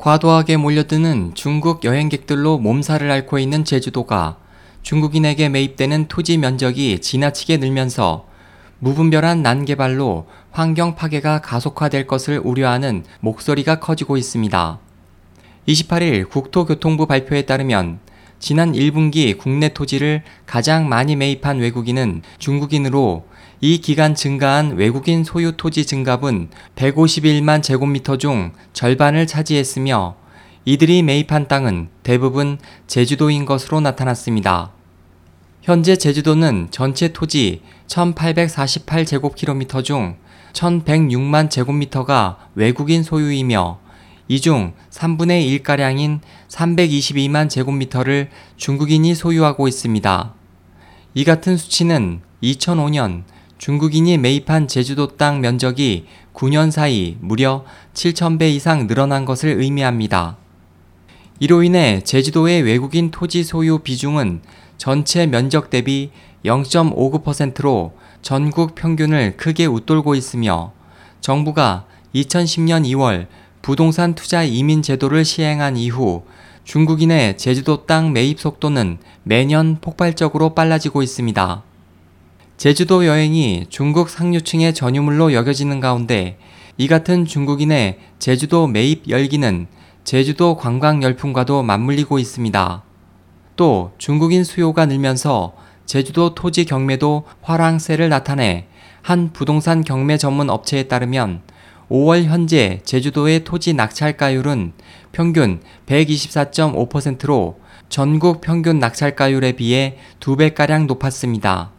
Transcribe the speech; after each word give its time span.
과도하게 0.00 0.56
몰려드는 0.56 1.32
중국 1.34 1.84
여행객들로 1.84 2.56
몸살을 2.56 3.10
앓고 3.10 3.38
있는 3.38 3.66
제주도가 3.66 4.38
중국인에게 4.80 5.50
매입되는 5.50 6.08
토지 6.08 6.38
면적이 6.38 7.00
지나치게 7.00 7.58
늘면서 7.58 8.24
무분별한 8.78 9.42
난개발로 9.42 10.26
환경 10.52 10.94
파괴가 10.94 11.42
가속화될 11.42 12.06
것을 12.06 12.40
우려하는 12.42 13.04
목소리가 13.20 13.78
커지고 13.78 14.16
있습니다. 14.16 14.78
28일 15.68 16.30
국토교통부 16.30 17.06
발표에 17.06 17.42
따르면 17.42 17.98
지난 18.40 18.72
1분기 18.72 19.36
국내 19.36 19.68
토지를 19.68 20.22
가장 20.46 20.88
많이 20.88 21.14
매입한 21.14 21.58
외국인은 21.58 22.22
중국인으로 22.38 23.26
이 23.60 23.78
기간 23.82 24.14
증가한 24.14 24.76
외국인 24.76 25.24
소유 25.24 25.52
토지 25.58 25.84
증갑은 25.84 26.48
151만 26.74 27.62
제곱미터 27.62 28.16
중 28.16 28.52
절반을 28.72 29.26
차지했으며 29.26 30.16
이들이 30.64 31.02
매입한 31.02 31.48
땅은 31.48 31.88
대부분 32.02 32.58
제주도인 32.86 33.44
것으로 33.44 33.80
나타났습니다. 33.80 34.72
현재 35.60 35.96
제주도는 35.96 36.68
전체 36.70 37.08
토지 37.08 37.60
1848제곱킬로미터 37.88 39.84
중 39.84 40.16
1106만 40.54 41.50
제곱미터가 41.50 42.48
외국인 42.54 43.02
소유이며 43.02 43.79
이 44.30 44.38
중 44.38 44.74
3분의 44.90 45.60
1가량인 45.60 46.20
322만 46.46 47.50
제곱미터를 47.50 48.30
중국인이 48.56 49.12
소유하고 49.16 49.66
있습니다. 49.66 50.34
이 51.14 51.24
같은 51.24 51.56
수치는 51.56 52.20
2005년 52.40 53.24
중국인이 53.58 54.18
매입한 54.18 54.68
제주도 54.68 55.16
땅 55.16 55.40
면적이 55.40 56.06
9년 56.32 56.70
사이 56.70 57.16
무려 57.20 57.64
7,000배 57.94 58.52
이상 58.52 58.86
늘어난 58.86 59.24
것을 59.24 59.60
의미합니다. 59.60 60.36
이로 61.40 61.64
인해 61.64 62.00
제주도의 62.00 62.62
외국인 62.62 63.10
토지 63.10 63.42
소유 63.42 63.80
비중은 63.80 64.42
전체 64.78 65.26
면적 65.26 65.70
대비 65.70 66.12
0.59%로 66.44 67.94
전국 68.22 68.76
평균을 68.76 69.36
크게 69.36 69.66
웃돌고 69.66 70.14
있으며 70.14 70.72
정부가 71.20 71.86
2010년 72.14 72.86
2월 72.86 73.26
부동산 73.62 74.14
투자 74.14 74.42
이민 74.42 74.82
제도를 74.82 75.24
시행한 75.24 75.76
이후 75.76 76.22
중국인의 76.64 77.36
제주도 77.36 77.84
땅 77.84 78.12
매입 78.12 78.40
속도는 78.40 78.98
매년 79.22 79.78
폭발적으로 79.80 80.54
빨라지고 80.54 81.02
있습니다. 81.02 81.62
제주도 82.56 83.06
여행이 83.06 83.66
중국 83.68 84.08
상류층의 84.08 84.74
전유물로 84.74 85.32
여겨지는 85.32 85.80
가운데 85.80 86.38
이 86.76 86.88
같은 86.88 87.26
중국인의 87.26 87.98
제주도 88.18 88.66
매입 88.66 89.08
열기는 89.08 89.66
제주도 90.04 90.56
관광 90.56 91.02
열풍과도 91.02 91.62
맞물리고 91.62 92.18
있습니다. 92.18 92.82
또 93.56 93.92
중국인 93.98 94.44
수요가 94.44 94.86
늘면서 94.86 95.54
제주도 95.84 96.34
토지 96.34 96.64
경매도 96.64 97.24
화랑세를 97.42 98.08
나타내 98.08 98.66
한 99.02 99.32
부동산 99.32 99.82
경매 99.82 100.16
전문 100.16 100.48
업체에 100.48 100.84
따르면 100.84 101.42
5월 101.90 102.22
현재 102.24 102.80
제주도의 102.84 103.42
토지 103.42 103.74
낙찰가율은 103.74 104.72
평균 105.10 105.60
124.5%로 105.86 107.58
전국 107.88 108.40
평균 108.40 108.78
낙찰가율에 108.78 109.52
비해 109.52 109.98
2배가량 110.20 110.86
높았습니다. 110.86 111.72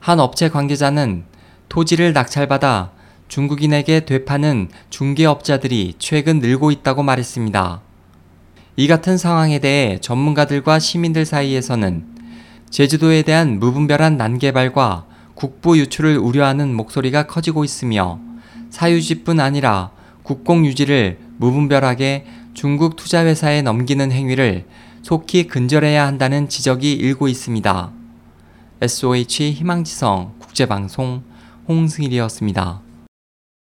한 0.00 0.20
업체 0.20 0.50
관계자는 0.50 1.24
토지를 1.70 2.12
낙찰받아 2.12 2.92
중국인에게 3.28 4.00
되파는 4.00 4.68
중개업자들이 4.90 5.94
최근 5.98 6.40
늘고 6.40 6.70
있다고 6.70 7.02
말했습니다. 7.02 7.80
이 8.76 8.86
같은 8.86 9.16
상황에 9.16 9.58
대해 9.60 9.98
전문가들과 9.98 10.78
시민들 10.78 11.24
사이에서는 11.24 12.04
제주도에 12.68 13.22
대한 13.22 13.58
무분별한 13.58 14.18
난개발과 14.18 15.06
국부 15.34 15.78
유출을 15.78 16.18
우려하는 16.18 16.74
목소리가 16.74 17.26
커지고 17.26 17.64
있으며 17.64 18.20
사유지뿐 18.72 19.38
아니라 19.38 19.90
국공 20.22 20.64
유지를 20.64 21.18
무분별하게 21.36 22.24
중국 22.54 22.96
투자회사에 22.96 23.60
넘기는 23.60 24.10
행위를 24.10 24.64
속히 25.02 25.46
근절해야 25.46 26.06
한다는 26.06 26.48
지적이 26.48 26.94
일고 26.94 27.28
있습니다. 27.28 27.92
SOH 28.80 29.52
희망지성 29.52 30.36
국제방송 30.38 31.22
홍승일이었습니다. 31.68 32.80